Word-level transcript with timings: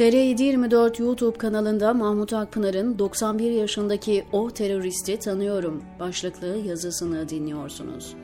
TR724 0.00 1.02
YouTube 1.02 1.38
kanalında 1.38 1.94
Mahmut 1.94 2.32
Akpınar'ın 2.32 2.98
91 2.98 3.50
yaşındaki 3.50 4.24
O 4.32 4.50
teröristi 4.50 5.18
tanıyorum 5.18 5.84
başlıklı 5.98 6.46
yazısını 6.46 7.28
dinliyorsunuz. 7.28 8.14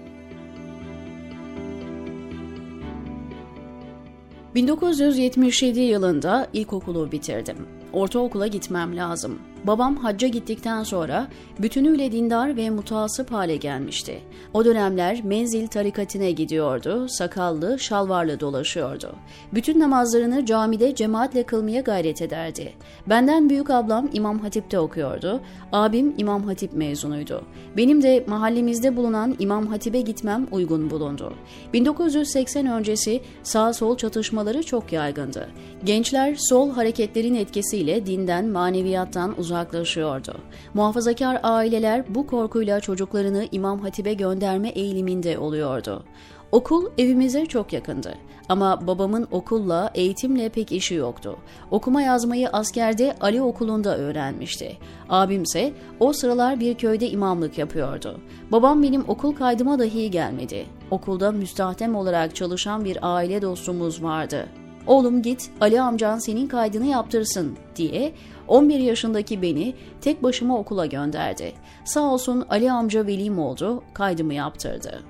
1977 4.54 5.80
yılında 5.80 6.48
ilkokulu 6.52 7.12
bitirdim. 7.12 7.68
Ortaokula 7.92 8.46
gitmem 8.46 8.96
lazım. 8.96 9.38
Babam 9.66 9.96
hacca 9.96 10.28
gittikten 10.28 10.82
sonra 10.82 11.28
bütünüyle 11.58 12.12
dindar 12.12 12.56
ve 12.56 12.70
mutasip 12.70 13.32
hale 13.32 13.56
gelmişti. 13.56 14.20
O 14.54 14.64
dönemler 14.64 15.24
menzil 15.24 15.66
tarikatine 15.66 16.30
gidiyordu, 16.30 17.08
sakallı, 17.08 17.78
şalvarlı 17.78 18.40
dolaşıyordu. 18.40 19.14
Bütün 19.54 19.80
namazlarını 19.80 20.46
camide 20.46 20.94
cemaatle 20.94 21.42
kılmaya 21.42 21.80
gayret 21.80 22.22
ederdi. 22.22 22.72
Benden 23.06 23.50
büyük 23.50 23.70
ablam 23.70 24.08
İmam 24.12 24.38
Hatip'te 24.38 24.78
okuyordu, 24.78 25.40
abim 25.72 26.14
İmam 26.18 26.42
Hatip 26.42 26.72
mezunuydu. 26.72 27.42
Benim 27.76 28.02
de 28.02 28.24
mahallemizde 28.28 28.96
bulunan 28.96 29.36
İmam 29.38 29.66
Hatip'e 29.66 30.00
gitmem 30.00 30.46
uygun 30.52 30.90
bulundu. 30.90 31.32
1980 31.72 32.66
öncesi 32.66 33.20
sağ 33.42 33.72
sol 33.72 33.96
çatışmaları 33.96 34.62
çok 34.62 34.92
yaygındı. 34.92 35.48
Gençler 35.84 36.36
sol 36.38 36.70
hareketlerin 36.70 37.34
etkisiyle 37.34 38.06
dinden, 38.06 38.48
maneviyattan 38.48 39.34
uzak 39.38 39.55
uzaklaşıyordu. 39.56 40.34
Muhafazakar 40.74 41.40
aileler 41.42 42.14
bu 42.14 42.26
korkuyla 42.26 42.80
çocuklarını 42.80 43.48
İmam 43.52 43.80
Hatip'e 43.80 44.14
gönderme 44.14 44.68
eğiliminde 44.68 45.38
oluyordu. 45.38 46.04
Okul 46.52 46.86
evimize 46.98 47.46
çok 47.46 47.72
yakındı. 47.72 48.14
Ama 48.48 48.86
babamın 48.86 49.28
okulla, 49.30 49.90
eğitimle 49.94 50.48
pek 50.48 50.72
işi 50.72 50.94
yoktu. 50.94 51.36
Okuma 51.70 52.02
yazmayı 52.02 52.48
askerde 52.48 53.16
Ali 53.20 53.42
Okulu'nda 53.42 53.98
öğrenmişti. 53.98 54.76
Abimse 55.08 55.72
o 56.00 56.12
sıralar 56.12 56.60
bir 56.60 56.74
köyde 56.74 57.10
imamlık 57.10 57.58
yapıyordu. 57.58 58.20
Babam 58.52 58.82
benim 58.82 59.04
okul 59.08 59.32
kaydıma 59.32 59.78
dahi 59.78 60.10
gelmedi. 60.10 60.66
Okulda 60.90 61.32
müstahdem 61.32 61.96
olarak 61.96 62.34
çalışan 62.34 62.84
bir 62.84 62.98
aile 63.02 63.42
dostumuz 63.42 64.02
vardı. 64.02 64.46
Oğlum 64.86 65.22
git 65.22 65.50
Ali 65.60 65.80
amcan 65.80 66.18
senin 66.18 66.46
kaydını 66.46 66.86
yaptırsın 66.86 67.56
diye 67.76 68.12
11 68.48 68.78
yaşındaki 68.78 69.42
beni 69.42 69.74
tek 70.00 70.22
başıma 70.22 70.58
okula 70.58 70.86
gönderdi. 70.86 71.52
Sağ 71.84 72.12
olsun 72.12 72.44
Ali 72.50 72.72
amca 72.72 73.06
velim 73.06 73.38
oldu, 73.38 73.82
kaydımı 73.94 74.34
yaptırdı. 74.34 75.02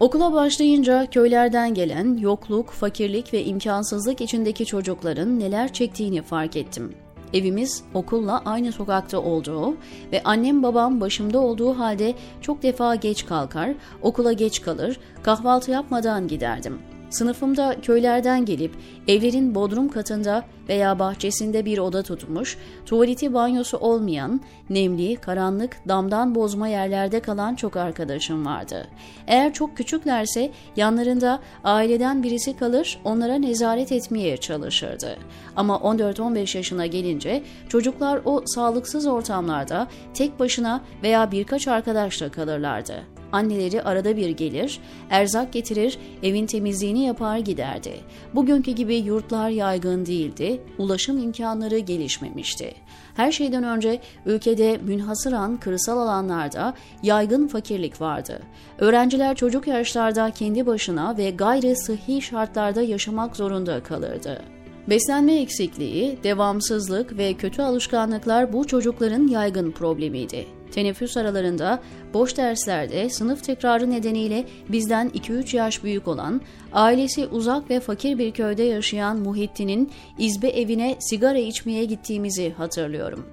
Okula 0.00 0.32
başlayınca 0.32 1.06
köylerden 1.06 1.74
gelen 1.74 2.16
yokluk, 2.16 2.70
fakirlik 2.70 3.32
ve 3.34 3.44
imkansızlık 3.44 4.20
içindeki 4.20 4.66
çocukların 4.66 5.40
neler 5.40 5.72
çektiğini 5.72 6.22
fark 6.22 6.56
ettim. 6.56 6.94
Evimiz 7.34 7.84
okulla 7.94 8.42
aynı 8.44 8.72
sokakta 8.72 9.20
olduğu 9.20 9.76
ve 10.12 10.22
annem 10.24 10.62
babam 10.62 11.00
başımda 11.00 11.40
olduğu 11.40 11.78
halde 11.78 12.14
çok 12.40 12.62
defa 12.62 12.94
geç 12.94 13.26
kalkar, 13.26 13.74
okula 14.02 14.32
geç 14.32 14.62
kalır, 14.62 15.00
kahvaltı 15.22 15.70
yapmadan 15.70 16.28
giderdim. 16.28 16.78
Sınıfımda 17.12 17.76
köylerden 17.82 18.44
gelip 18.44 18.74
evlerin 19.08 19.54
bodrum 19.54 19.88
katında 19.88 20.44
veya 20.68 20.98
bahçesinde 20.98 21.64
bir 21.64 21.78
oda 21.78 22.02
tutmuş, 22.02 22.58
tuvaleti 22.86 23.34
banyosu 23.34 23.78
olmayan, 23.78 24.40
nemli, 24.70 25.16
karanlık, 25.16 25.76
damdan 25.88 26.34
bozma 26.34 26.68
yerlerde 26.68 27.20
kalan 27.20 27.54
çok 27.54 27.76
arkadaşım 27.76 28.46
vardı. 28.46 28.88
Eğer 29.26 29.52
çok 29.52 29.76
küçüklerse 29.76 30.50
yanlarında 30.76 31.40
aileden 31.64 32.22
birisi 32.22 32.56
kalır, 32.56 32.98
onlara 33.04 33.34
nezaret 33.34 33.92
etmeye 33.92 34.36
çalışırdı. 34.36 35.16
Ama 35.56 35.74
14-15 35.76 36.56
yaşına 36.56 36.86
gelince 36.86 37.42
çocuklar 37.68 38.20
o 38.24 38.42
sağlıksız 38.46 39.06
ortamlarda 39.06 39.88
tek 40.14 40.40
başına 40.40 40.80
veya 41.02 41.32
birkaç 41.32 41.68
arkadaşla 41.68 42.30
kalırlardı. 42.30 43.21
Anneleri 43.32 43.82
arada 43.82 44.16
bir 44.16 44.30
gelir, 44.30 44.80
erzak 45.10 45.52
getirir, 45.52 45.98
evin 46.22 46.46
temizliğini 46.46 47.04
yapar 47.04 47.38
giderdi. 47.38 47.92
Bugünkü 48.34 48.70
gibi 48.70 48.96
yurtlar 48.96 49.48
yaygın 49.48 50.06
değildi, 50.06 50.60
ulaşım 50.78 51.18
imkanları 51.18 51.78
gelişmemişti. 51.78 52.74
Her 53.14 53.32
şeyden 53.32 53.64
önce 53.64 54.00
ülkede 54.26 54.78
münhasıran 54.78 55.56
kırsal 55.56 55.98
alanlarda 55.98 56.74
yaygın 57.02 57.48
fakirlik 57.48 58.00
vardı. 58.00 58.42
Öğrenciler 58.78 59.36
çocuk 59.36 59.66
yaşlarda 59.66 60.30
kendi 60.30 60.66
başına 60.66 61.16
ve 61.16 61.30
gayri 61.30 61.76
sıhhi 61.76 62.22
şartlarda 62.22 62.82
yaşamak 62.82 63.36
zorunda 63.36 63.82
kalırdı. 63.82 64.42
Beslenme 64.88 65.40
eksikliği, 65.40 66.18
devamsızlık 66.24 67.18
ve 67.18 67.34
kötü 67.34 67.62
alışkanlıklar 67.62 68.52
bu 68.52 68.66
çocukların 68.66 69.28
yaygın 69.28 69.70
problemiydi. 69.70 70.61
Teneffüs 70.72 71.16
aralarında, 71.16 71.82
boş 72.14 72.36
derslerde 72.36 73.10
sınıf 73.10 73.44
tekrarı 73.44 73.90
nedeniyle 73.90 74.44
bizden 74.68 75.08
2-3 75.08 75.56
yaş 75.56 75.84
büyük 75.84 76.08
olan, 76.08 76.40
ailesi 76.72 77.26
uzak 77.26 77.70
ve 77.70 77.80
fakir 77.80 78.18
bir 78.18 78.30
köyde 78.30 78.62
yaşayan 78.62 79.18
Muhittin'in 79.18 79.90
izbe 80.18 80.48
evine 80.48 80.96
sigara 81.00 81.38
içmeye 81.38 81.84
gittiğimizi 81.84 82.52
hatırlıyorum. 82.52 83.26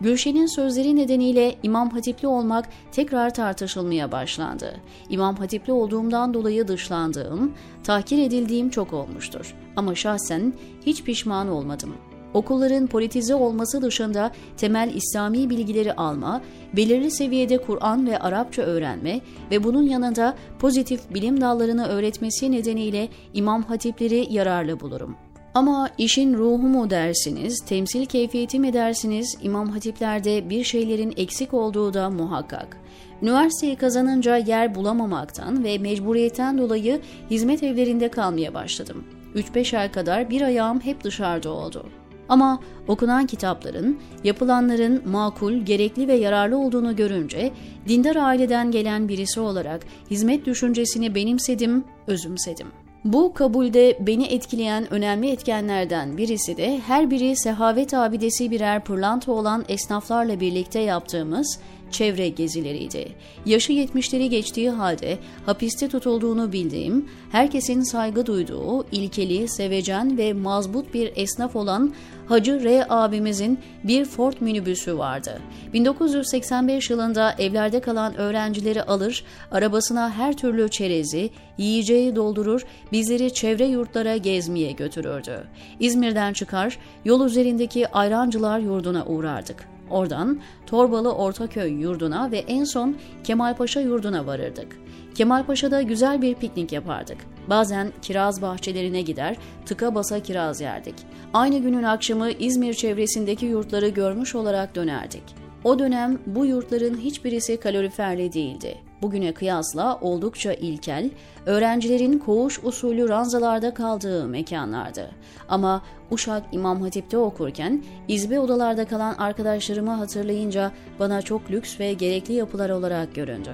Gülşen'in 0.00 0.46
sözleri 0.46 0.96
nedeniyle 0.96 1.54
İmam 1.62 1.90
Hatipli 1.90 2.28
olmak 2.28 2.68
tekrar 2.92 3.34
tartışılmaya 3.34 4.12
başlandı. 4.12 4.80
İmam 5.08 5.36
Hatipli 5.36 5.72
olduğumdan 5.72 6.34
dolayı 6.34 6.68
dışlandığım, 6.68 7.54
tahkir 7.84 8.18
edildiğim 8.18 8.70
çok 8.70 8.92
olmuştur. 8.92 9.54
Ama 9.76 9.94
şahsen 9.94 10.52
hiç 10.86 11.04
pişman 11.04 11.48
olmadım. 11.48 11.94
Okulların 12.34 12.86
politize 12.86 13.34
olması 13.34 13.82
dışında 13.82 14.30
temel 14.56 14.94
İslami 14.94 15.50
bilgileri 15.50 15.92
alma, 15.92 16.40
belirli 16.76 17.10
seviyede 17.10 17.58
Kur'an 17.58 18.06
ve 18.06 18.18
Arapça 18.18 18.62
öğrenme 18.62 19.20
ve 19.50 19.64
bunun 19.64 19.82
yanında 19.82 20.34
pozitif 20.58 21.14
bilim 21.14 21.40
dallarını 21.40 21.86
öğretmesi 21.86 22.52
nedeniyle 22.52 23.08
İmam 23.34 23.62
Hatipleri 23.62 24.26
yararlı 24.30 24.80
bulurum. 24.80 25.16
Ama 25.54 25.90
işin 25.98 26.34
ruhu 26.34 26.58
mu 26.58 26.90
dersiniz, 26.90 27.58
temsil 27.66 28.06
keyfiyeti 28.06 28.58
mi 28.58 28.72
dersiniz, 28.72 29.38
İmam 29.42 29.68
Hatiplerde 29.68 30.50
bir 30.50 30.64
şeylerin 30.64 31.14
eksik 31.16 31.54
olduğu 31.54 31.94
da 31.94 32.10
muhakkak. 32.10 32.76
Üniversiteyi 33.22 33.76
kazanınca 33.76 34.36
yer 34.36 34.74
bulamamaktan 34.74 35.64
ve 35.64 35.78
mecburiyetten 35.78 36.58
dolayı 36.58 37.00
hizmet 37.30 37.62
evlerinde 37.62 38.08
kalmaya 38.08 38.54
başladım. 38.54 39.04
3-5 39.34 39.78
ay 39.78 39.92
kadar 39.92 40.30
bir 40.30 40.42
ayağım 40.42 40.80
hep 40.80 41.04
dışarıda 41.04 41.50
oldu. 41.50 41.86
Ama 42.28 42.60
okunan 42.88 43.26
kitapların, 43.26 43.98
yapılanların 44.24 45.02
makul, 45.10 45.52
gerekli 45.52 46.08
ve 46.08 46.14
yararlı 46.14 46.58
olduğunu 46.58 46.96
görünce 46.96 47.52
dindar 47.88 48.16
aileden 48.16 48.70
gelen 48.70 49.08
birisi 49.08 49.40
olarak 49.40 49.80
hizmet 50.10 50.46
düşüncesini 50.46 51.14
benimsedim, 51.14 51.84
özümsedim. 52.06 52.66
Bu 53.04 53.32
kabulde 53.34 53.98
beni 54.00 54.26
etkileyen 54.26 54.92
önemli 54.92 55.30
etkenlerden 55.30 56.16
birisi 56.16 56.56
de 56.56 56.80
her 56.86 57.10
biri 57.10 57.36
sehavet 57.36 57.94
abidesi 57.94 58.50
birer 58.50 58.84
pırlanta 58.84 59.32
olan 59.32 59.64
esnaflarla 59.68 60.40
birlikte 60.40 60.80
yaptığımız 60.80 61.58
çevre 61.92 62.28
gezileriydi. 62.28 63.08
Yaşı 63.46 63.72
70'leri 63.72 64.26
geçtiği 64.26 64.70
halde 64.70 65.18
hapiste 65.46 65.88
tutulduğunu 65.88 66.52
bildiğim, 66.52 67.08
herkesin 67.32 67.82
saygı 67.82 68.26
duyduğu, 68.26 68.86
ilkeli, 68.92 69.48
sevecen 69.48 70.18
ve 70.18 70.32
mazbut 70.32 70.94
bir 70.94 71.12
esnaf 71.16 71.56
olan 71.56 71.94
Hacı 72.28 72.64
R 72.64 72.86
abimizin 72.88 73.58
bir 73.84 74.04
Ford 74.04 74.32
minibüsü 74.40 74.98
vardı. 74.98 75.40
1985 75.72 76.90
yılında 76.90 77.34
evlerde 77.38 77.80
kalan 77.80 78.16
öğrencileri 78.16 78.82
alır, 78.82 79.24
arabasına 79.50 80.10
her 80.10 80.36
türlü 80.36 80.68
çerezi, 80.68 81.30
yiyeceği 81.58 82.16
doldurur, 82.16 82.66
bizleri 82.92 83.34
çevre 83.34 83.64
yurtlara 83.64 84.16
gezmeye 84.16 84.72
götürürdü. 84.72 85.44
İzmir'den 85.80 86.32
çıkar, 86.32 86.78
yol 87.04 87.26
üzerindeki 87.26 87.88
ayrancılar 87.88 88.58
yurduna 88.58 89.06
uğrardık. 89.06 89.68
Oradan 89.92 90.40
Torbalı 90.66 91.14
Ortaköy 91.14 91.72
yurduna 91.72 92.30
ve 92.30 92.38
en 92.38 92.64
son 92.64 92.96
Kemalpaşa 93.24 93.80
yurduna 93.80 94.26
varırdık. 94.26 94.76
Kemalpaşa'da 95.14 95.82
güzel 95.82 96.22
bir 96.22 96.34
piknik 96.34 96.72
yapardık. 96.72 97.16
Bazen 97.50 97.92
kiraz 98.02 98.42
bahçelerine 98.42 99.02
gider, 99.02 99.36
tıka 99.66 99.94
basa 99.94 100.20
kiraz 100.20 100.60
yerdik. 100.60 100.94
Aynı 101.34 101.58
günün 101.58 101.82
akşamı 101.82 102.30
İzmir 102.30 102.74
çevresindeki 102.74 103.46
yurtları 103.46 103.88
görmüş 103.88 104.34
olarak 104.34 104.74
dönerdik. 104.74 105.22
O 105.64 105.78
dönem 105.78 106.18
bu 106.26 106.46
yurtların 106.46 106.98
hiçbirisi 106.98 107.56
kaloriferli 107.56 108.32
değildi. 108.32 108.91
Bugüne 109.02 109.34
kıyasla 109.34 109.98
oldukça 110.00 110.52
ilkel, 110.52 111.10
öğrencilerin 111.46 112.18
koğuş 112.18 112.60
usulü 112.64 113.08
ranzalarda 113.08 113.74
kaldığı 113.74 114.26
mekanlardı. 114.26 115.10
Ama 115.48 115.82
Uşak 116.10 116.42
İmam 116.52 116.82
Hatip'te 116.82 117.18
okurken 117.18 117.82
izbe 118.08 118.40
odalarda 118.40 118.84
kalan 118.84 119.14
arkadaşlarımı 119.14 119.90
hatırlayınca 119.90 120.72
bana 120.98 121.22
çok 121.22 121.50
lüks 121.50 121.80
ve 121.80 121.92
gerekli 121.92 122.34
yapılar 122.34 122.70
olarak 122.70 123.14
göründü. 123.14 123.50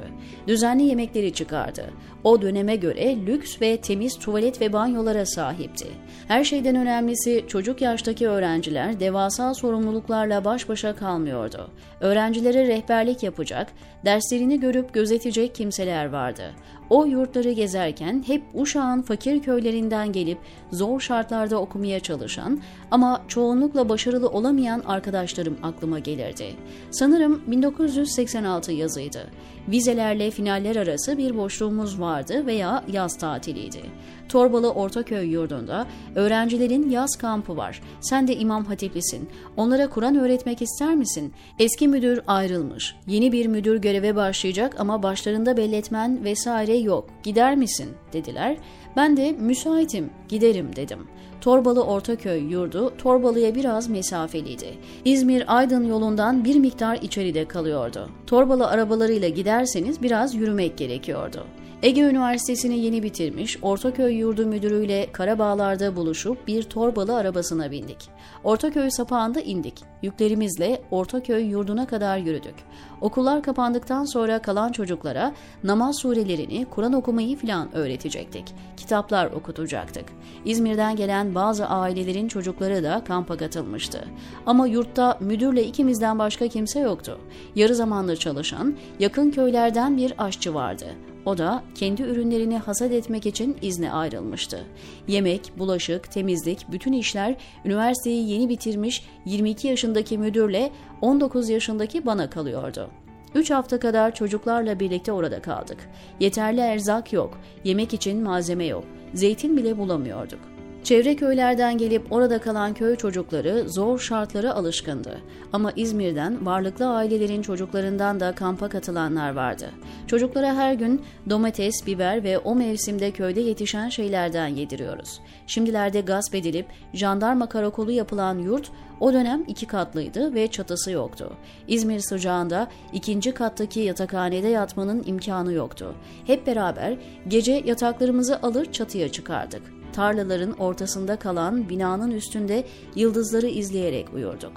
Düzenli 0.46 0.82
yemekleri 0.82 1.32
çıkardı. 1.32 1.84
O 2.24 2.42
döneme 2.42 2.76
göre 2.76 3.16
lüks 3.26 3.60
ve 3.60 3.76
temiz 3.76 4.18
tuvalet 4.18 4.60
ve 4.60 4.72
banyolara 4.72 5.26
sahipti. 5.26 5.86
Her 6.28 6.44
şeyden 6.44 6.76
önemlisi 6.76 7.44
çocuk 7.48 7.80
yaştaki 7.80 8.28
öğrenciler 8.28 9.00
devasa 9.00 9.54
sorumluluklarla 9.54 10.44
baş 10.44 10.68
başa 10.68 10.96
kalmıyordu. 10.96 11.70
Öğrencilere 12.00 12.66
rehberlik 12.66 13.22
yapacak, 13.22 13.68
derslerini 14.04 14.60
görüp 14.60 14.94
gözetecek 14.94 15.37
kimseler 15.46 16.06
vardı. 16.06 16.54
O 16.90 17.04
yurtları 17.04 17.52
gezerken 17.52 18.24
hep 18.26 18.42
Uşak'ın 18.54 19.02
fakir 19.02 19.42
köylerinden 19.42 20.12
gelip 20.12 20.38
zor 20.72 21.00
şartlarda 21.00 21.60
okumaya 21.60 22.00
çalışan 22.00 22.60
ama 22.90 23.22
çoğunlukla 23.28 23.88
başarılı 23.88 24.28
olamayan 24.28 24.82
arkadaşlarım 24.86 25.58
aklıma 25.62 25.98
gelirdi. 25.98 26.56
Sanırım 26.90 27.42
1986 27.46 28.72
yazıydı. 28.72 29.30
Vizelerle 29.68 30.30
finaller 30.30 30.76
arası 30.76 31.18
bir 31.18 31.36
boşluğumuz 31.36 32.00
vardı 32.00 32.46
veya 32.46 32.84
yaz 32.92 33.18
tatiliydi. 33.18 33.82
Torbalı 34.28 34.70
Ortaköy 34.72 35.28
yurdunda 35.28 35.86
öğrencilerin 36.14 36.90
yaz 36.90 37.16
kampı 37.16 37.56
var. 37.56 37.82
Sen 38.00 38.28
de 38.28 38.36
İmam 38.36 38.64
Hatiplisin. 38.64 39.28
Onlara 39.56 39.90
Kur'an 39.90 40.16
öğretmek 40.16 40.62
ister 40.62 40.94
misin? 40.94 41.32
Eski 41.58 41.88
müdür 41.88 42.20
ayrılmış. 42.26 42.94
Yeni 43.06 43.32
bir 43.32 43.46
müdür 43.46 43.76
göreve 43.76 44.16
başlayacak 44.16 44.76
ama 44.78 45.02
başlarında 45.02 45.56
belletmen 45.56 46.24
vesaire 46.24 46.76
yok. 46.76 47.08
Gider 47.22 47.56
misin? 47.56 47.88
dediler. 48.12 48.56
Ben 48.96 49.16
de 49.16 49.32
müsaitim, 49.32 50.10
giderim 50.28 50.76
dedim. 50.76 50.98
Torbalı 51.40 51.84
Ortaköy 51.84 52.42
yurdu 52.42 52.92
Torbalı'ya 52.98 53.54
biraz 53.54 53.88
mesafeliydi. 53.88 54.78
İzmir-Aydın 55.04 55.84
yolundan 55.84 56.44
bir 56.44 56.56
miktar 56.56 56.98
içeride 57.02 57.48
kalıyordu. 57.48 58.10
Torbalı 58.26 58.68
arabalarıyla 58.68 59.28
giderseniz 59.28 60.02
biraz 60.02 60.34
yürümek 60.34 60.78
gerekiyordu. 60.78 61.46
Ege 61.82 62.00
Üniversitesi'ni 62.00 62.78
yeni 62.78 63.02
bitirmiş, 63.02 63.58
Ortaköy 63.62 64.14
Yurdu 64.14 64.46
Müdürüyle 64.46 65.12
Karabağlar'da 65.12 65.96
buluşup 65.96 66.46
bir 66.46 66.62
torbalı 66.62 67.16
arabasına 67.16 67.70
bindik. 67.70 68.10
Ortaköy 68.44 68.90
sapağında 68.90 69.40
indik. 69.40 69.74
Yüklerimizle 70.02 70.82
Ortaköy 70.90 71.46
yurduna 71.46 71.86
kadar 71.86 72.18
yürüdük. 72.18 72.54
Okullar 73.00 73.42
kapandıktan 73.42 74.04
sonra 74.04 74.42
kalan 74.42 74.72
çocuklara 74.72 75.32
namaz 75.64 75.98
surelerini, 75.98 76.66
Kur'an 76.70 76.92
okumayı 76.92 77.36
filan 77.36 77.74
öğretecektik. 77.74 78.54
Kitaplar 78.76 79.26
okutacaktık. 79.26 80.04
İzmir'den 80.44 80.96
gelen 80.96 81.34
bazı 81.34 81.66
ailelerin 81.66 82.28
çocukları 82.28 82.82
da 82.82 83.04
kampa 83.04 83.36
katılmıştı. 83.36 84.04
Ama 84.46 84.66
yurtta 84.66 85.18
müdürle 85.20 85.64
ikimizden 85.64 86.18
başka 86.18 86.48
kimse 86.48 86.80
yoktu. 86.80 87.18
Yarı 87.54 87.74
zamanlı 87.74 88.16
çalışan, 88.16 88.76
yakın 88.98 89.30
köylerden 89.30 89.96
bir 89.96 90.14
aşçı 90.18 90.54
vardı. 90.54 90.86
O 91.28 91.38
da 91.38 91.62
kendi 91.74 92.02
ürünlerini 92.02 92.58
hasat 92.58 92.92
etmek 92.92 93.26
için 93.26 93.56
izne 93.62 93.92
ayrılmıştı. 93.92 94.64
Yemek, 95.08 95.52
bulaşık, 95.58 96.10
temizlik, 96.10 96.72
bütün 96.72 96.92
işler 96.92 97.36
üniversiteyi 97.64 98.30
yeni 98.30 98.48
bitirmiş 98.48 99.04
22 99.24 99.68
yaşındaki 99.68 100.18
müdürle 100.18 100.70
19 101.00 101.48
yaşındaki 101.48 102.06
bana 102.06 102.30
kalıyordu. 102.30 102.90
Üç 103.34 103.50
hafta 103.50 103.80
kadar 103.80 104.14
çocuklarla 104.14 104.80
birlikte 104.80 105.12
orada 105.12 105.42
kaldık. 105.42 105.90
Yeterli 106.20 106.60
erzak 106.60 107.12
yok, 107.12 107.40
yemek 107.64 107.94
için 107.94 108.22
malzeme 108.22 108.64
yok, 108.64 108.84
zeytin 109.14 109.56
bile 109.56 109.78
bulamıyorduk. 109.78 110.57
Çevre 110.84 111.16
köylerden 111.16 111.78
gelip 111.78 112.12
orada 112.12 112.40
kalan 112.40 112.74
köy 112.74 112.96
çocukları 112.96 113.68
zor 113.68 113.98
şartlara 113.98 114.54
alışkındı. 114.54 115.20
Ama 115.52 115.72
İzmir'den 115.76 116.46
varlıklı 116.46 116.86
ailelerin 116.86 117.42
çocuklarından 117.42 118.20
da 118.20 118.34
kampa 118.34 118.68
katılanlar 118.68 119.34
vardı. 119.34 119.70
Çocuklara 120.06 120.54
her 120.54 120.74
gün 120.74 121.02
domates, 121.30 121.86
biber 121.86 122.24
ve 122.24 122.38
o 122.38 122.54
mevsimde 122.54 123.10
köyde 123.10 123.40
yetişen 123.40 123.88
şeylerden 123.88 124.46
yediriyoruz. 124.46 125.20
Şimdilerde 125.46 126.00
gasp 126.00 126.34
edilip 126.34 126.66
jandarma 126.94 127.48
karakolu 127.48 127.90
yapılan 127.90 128.38
yurt 128.38 128.70
o 129.00 129.12
dönem 129.12 129.44
iki 129.48 129.66
katlıydı 129.66 130.34
ve 130.34 130.48
çatısı 130.48 130.90
yoktu. 130.90 131.32
İzmir 131.68 132.00
sıcağında 132.00 132.68
ikinci 132.92 133.32
kattaki 133.32 133.80
yatakhanede 133.80 134.48
yatmanın 134.48 135.02
imkanı 135.06 135.52
yoktu. 135.52 135.94
Hep 136.26 136.46
beraber 136.46 136.96
gece 137.28 137.62
yataklarımızı 137.66 138.42
alır 138.42 138.72
çatıya 138.72 139.08
çıkardık 139.08 139.77
tarlaların 139.98 140.52
ortasında 140.52 141.16
kalan 141.16 141.68
binanın 141.68 142.10
üstünde 142.10 142.64
yıldızları 142.94 143.46
izleyerek 143.46 144.14
uyurduk. 144.14 144.52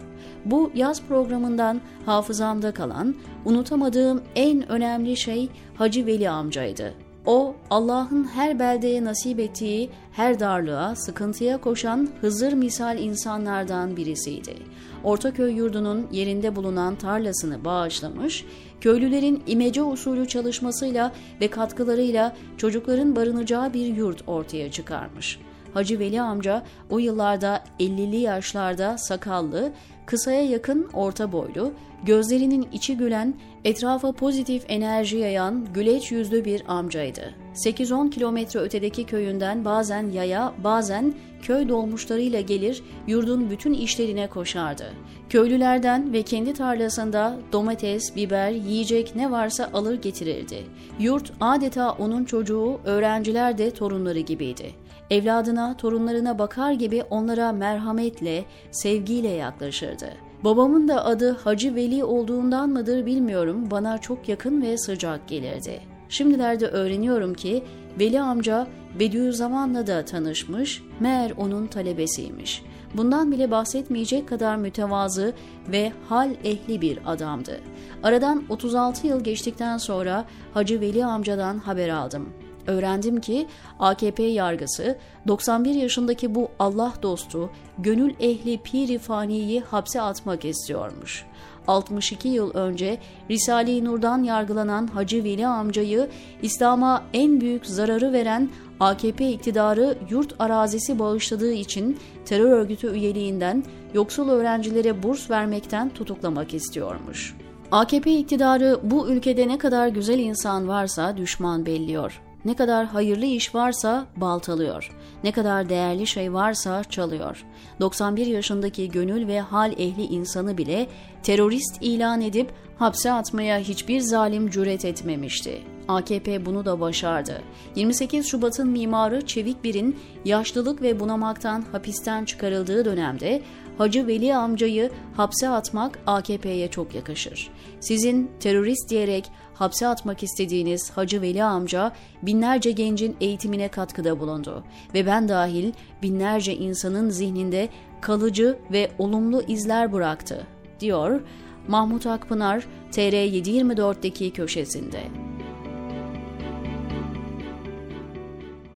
Bu 0.45 0.71
yaz 0.75 1.01
programından 1.01 1.81
hafızamda 2.05 2.71
kalan, 2.71 3.15
unutamadığım 3.45 4.21
en 4.35 4.71
önemli 4.71 5.17
şey 5.17 5.49
Hacı 5.75 6.05
Veli 6.05 6.29
amcaydı. 6.29 6.93
O, 7.25 7.55
Allah'ın 7.69 8.23
her 8.23 8.59
beldeye 8.59 9.03
nasip 9.03 9.39
ettiği 9.39 9.89
her 10.11 10.39
darlığa, 10.39 10.95
sıkıntıya 10.95 11.57
koşan 11.57 12.09
Hızır 12.21 12.53
misal 12.53 12.99
insanlardan 12.99 13.97
birisiydi. 13.97 14.55
Ortaköy 15.03 15.53
yurdunun 15.53 16.07
yerinde 16.11 16.55
bulunan 16.55 16.95
tarlasını 16.95 17.65
bağışlamış, 17.65 18.45
köylülerin 18.81 19.43
imece 19.47 19.83
usulü 19.83 20.27
çalışmasıyla 20.27 21.11
ve 21.41 21.47
katkılarıyla 21.47 22.35
çocukların 22.57 23.15
barınacağı 23.15 23.73
bir 23.73 23.85
yurt 23.85 24.23
ortaya 24.27 24.71
çıkarmış. 24.71 25.39
Hacı 25.73 25.99
Veli 25.99 26.21
amca 26.21 26.63
o 26.89 26.99
yıllarda 26.99 27.63
50'li 27.79 28.17
yaşlarda 28.17 28.97
sakallı, 28.97 29.71
kısaya 30.05 30.43
yakın 30.43 30.89
orta 30.93 31.31
boylu, 31.31 31.71
gözlerinin 32.05 32.67
içi 32.73 32.97
gülen, 32.97 33.33
etrafa 33.65 34.11
pozitif 34.11 34.63
enerji 34.67 35.17
yayan, 35.17 35.67
güleç 35.73 36.11
yüzlü 36.11 36.45
bir 36.45 36.63
amcaydı. 36.67 37.33
8-10 37.55 38.09
kilometre 38.09 38.59
ötedeki 38.59 39.03
köyünden 39.03 39.65
bazen 39.65 40.09
yaya, 40.09 40.53
bazen 40.63 41.13
köy 41.41 41.69
dolmuşlarıyla 41.69 42.41
gelir, 42.41 42.83
yurdun 43.07 43.49
bütün 43.49 43.73
işlerine 43.73 44.27
koşardı. 44.27 44.93
Köylülerden 45.29 46.13
ve 46.13 46.21
kendi 46.23 46.53
tarlasında 46.53 47.37
domates, 47.51 48.15
biber, 48.15 48.49
yiyecek 48.51 49.15
ne 49.15 49.31
varsa 49.31 49.69
alır 49.73 50.01
getirirdi. 50.01 50.63
Yurt 50.99 51.31
adeta 51.41 51.91
onun 51.91 52.25
çocuğu, 52.25 52.79
öğrenciler 52.85 53.57
de 53.57 53.71
torunları 53.71 54.19
gibiydi. 54.19 54.80
Evladına, 55.11 55.77
torunlarına 55.77 56.39
bakar 56.39 56.71
gibi 56.71 57.03
onlara 57.09 57.51
merhametle, 57.51 58.45
sevgiyle 58.71 59.29
yaklaşırdı. 59.29 60.09
Babamın 60.43 60.87
da 60.87 61.05
adı 61.05 61.31
Hacı 61.31 61.75
Veli 61.75 62.03
olduğundan 62.03 62.69
mıdır 62.69 63.05
bilmiyorum 63.05 63.71
bana 63.71 63.97
çok 63.97 64.29
yakın 64.29 64.61
ve 64.61 64.77
sıcak 64.77 65.27
gelirdi. 65.27 65.79
Şimdilerde 66.09 66.67
öğreniyorum 66.67 67.33
ki 67.33 67.63
Veli 67.99 68.21
amca 68.21 68.67
Bediüzzaman'la 68.99 69.87
da 69.87 70.05
tanışmış, 70.05 70.83
meğer 70.99 71.31
onun 71.37 71.67
talebesiymiş. 71.67 72.63
Bundan 72.93 73.31
bile 73.31 73.51
bahsetmeyecek 73.51 74.27
kadar 74.27 74.55
mütevazı 74.55 75.33
ve 75.71 75.91
hal 76.09 76.31
ehli 76.43 76.81
bir 76.81 76.99
adamdı. 77.05 77.59
Aradan 78.03 78.43
36 78.49 79.07
yıl 79.07 79.23
geçtikten 79.23 79.77
sonra 79.77 80.25
Hacı 80.53 80.81
Veli 80.81 81.05
amcadan 81.05 81.57
haber 81.57 81.89
aldım. 81.89 82.29
Öğrendim 82.67 83.21
ki 83.21 83.47
AKP 83.79 84.23
yargısı 84.23 84.97
91 85.27 85.75
yaşındaki 85.75 86.35
bu 86.35 86.49
Allah 86.59 86.93
dostu, 87.01 87.49
gönül 87.77 88.13
ehli 88.19 88.57
piri 88.57 88.97
faniyi 88.97 89.61
hapse 89.61 90.01
atmak 90.01 90.45
istiyormuş. 90.45 91.25
62 91.67 92.27
yıl 92.27 92.53
önce 92.53 92.97
Risale-i 93.29 93.85
Nur'dan 93.85 94.23
yargılanan 94.23 94.87
Hacı 94.87 95.23
Veli 95.23 95.47
amcayı 95.47 96.09
İslam'a 96.41 97.03
en 97.13 97.41
büyük 97.41 97.65
zararı 97.65 98.13
veren 98.13 98.49
AKP 98.79 99.31
iktidarı 99.31 99.97
yurt 100.09 100.35
arazisi 100.39 100.99
bağışladığı 100.99 101.51
için 101.53 101.99
terör 102.25 102.51
örgütü 102.51 102.87
üyeliğinden 102.87 103.63
yoksul 103.93 104.29
öğrencilere 104.29 105.03
burs 105.03 105.29
vermekten 105.29 105.89
tutuklamak 105.89 106.53
istiyormuş. 106.53 107.35
AKP 107.71 108.17
iktidarı 108.17 108.79
bu 108.83 109.09
ülkede 109.09 109.47
ne 109.47 109.57
kadar 109.57 109.87
güzel 109.87 110.19
insan 110.19 110.67
varsa 110.67 111.17
düşman 111.17 111.65
belliyor. 111.65 112.21
Ne 112.45 112.53
kadar 112.53 112.85
hayırlı 112.85 113.25
iş 113.25 113.55
varsa 113.55 114.05
baltalıyor. 114.15 114.91
Ne 115.23 115.31
kadar 115.31 115.69
değerli 115.69 116.07
şey 116.07 116.33
varsa 116.33 116.83
çalıyor. 116.83 117.45
91 117.79 118.27
yaşındaki 118.27 118.89
gönül 118.89 119.27
ve 119.27 119.41
hal 119.41 119.71
ehli 119.71 120.03
insanı 120.03 120.57
bile 120.57 120.87
terörist 121.23 121.77
ilan 121.81 122.21
edip 122.21 122.51
hapse 122.77 123.11
atmaya 123.11 123.59
hiçbir 123.59 123.99
zalim 123.99 124.49
cüret 124.49 124.85
etmemişti. 124.85 125.61
AKP 125.87 126.45
bunu 126.45 126.65
da 126.65 126.79
başardı. 126.79 127.41
28 127.75 128.27
Şubat'ın 128.27 128.69
mimarı 128.69 129.25
Çevik 129.25 129.63
Bir'in 129.63 129.99
yaşlılık 130.25 130.81
ve 130.81 130.99
bunamaktan 130.99 131.65
hapisten 131.71 132.25
çıkarıldığı 132.25 132.85
dönemde 132.85 133.41
Hacı 133.81 134.07
Veli 134.07 134.35
amcayı 134.35 134.91
hapse 135.17 135.49
atmak 135.49 135.99
AKP'ye 136.07 136.67
çok 136.67 136.95
yakışır. 136.95 137.49
Sizin 137.79 138.31
terörist 138.39 138.89
diyerek 138.89 139.31
hapse 139.53 139.87
atmak 139.87 140.23
istediğiniz 140.23 140.91
Hacı 140.91 141.21
Veli 141.21 141.43
amca 141.43 141.91
binlerce 142.21 142.71
gencin 142.71 143.17
eğitimine 143.21 143.67
katkıda 143.67 144.19
bulundu 144.19 144.63
ve 144.93 145.05
ben 145.05 145.29
dahil 145.29 145.73
binlerce 146.01 146.55
insanın 146.55 147.09
zihninde 147.09 147.69
kalıcı 148.01 148.57
ve 148.71 148.91
olumlu 148.99 149.43
izler 149.47 149.93
bıraktı, 149.93 150.47
diyor 150.79 151.21
Mahmut 151.67 152.05
Akpınar 152.05 152.67
TR724'deki 152.91 154.31
köşesinde. 154.31 155.03